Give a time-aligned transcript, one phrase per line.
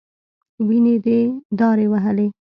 [0.67, 0.95] وينې
[1.59, 2.27] دارې وهلې.